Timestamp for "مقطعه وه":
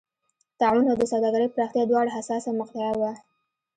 2.59-3.11